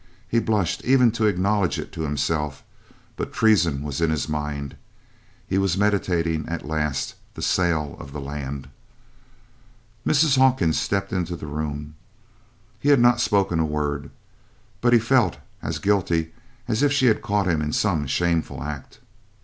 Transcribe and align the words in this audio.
He 0.27 0.39
blushed 0.39 0.83
even 0.83 1.11
to 1.11 1.27
acknowledge 1.27 1.77
it 1.77 1.91
to 1.91 2.01
himself, 2.01 2.63
but 3.17 3.31
treason 3.31 3.83
was 3.83 4.01
in 4.01 4.09
his 4.09 4.27
mind 4.27 4.75
he 5.45 5.59
was 5.59 5.77
meditating, 5.77 6.49
at 6.49 6.65
last, 6.65 7.13
the 7.35 7.41
sale 7.43 7.95
of 7.99 8.11
the 8.11 8.19
land. 8.19 8.67
Mrs. 10.03 10.39
Hawkins 10.39 10.79
stepped 10.79 11.13
into 11.13 11.35
the 11.35 11.45
room. 11.45 11.93
He 12.79 12.89
had 12.89 12.99
not 12.99 13.21
spoken 13.21 13.59
a 13.59 13.63
word, 13.65 14.09
but 14.81 14.91
he 14.91 14.97
felt 14.97 15.37
as 15.61 15.77
guilty 15.77 16.33
as 16.67 16.81
if 16.81 16.91
she 16.91 17.05
had 17.05 17.21
caught 17.21 17.47
him 17.47 17.61
in 17.61 17.71
some 17.71 18.07
shameful 18.07 18.63
act. 18.63 18.97